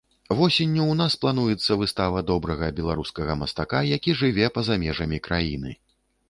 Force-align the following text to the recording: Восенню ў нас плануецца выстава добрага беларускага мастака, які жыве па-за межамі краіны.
Восенню 0.37 0.79
ў 0.83 0.93
нас 1.01 1.17
плануецца 1.25 1.77
выстава 1.81 2.23
добрага 2.31 2.69
беларускага 2.79 3.37
мастака, 3.43 3.83
які 3.91 4.17
жыве 4.23 4.49
па-за 4.57 4.81
межамі 4.87 5.23
краіны. 5.31 5.77